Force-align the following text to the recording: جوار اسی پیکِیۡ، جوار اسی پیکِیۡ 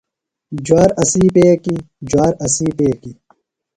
جوار 0.65 0.89
اسی 1.01 1.23
پیکِیۡ، 1.33 1.79
جوار 2.09 2.33
اسی 2.45 2.67
پیکِیۡ 2.77 3.15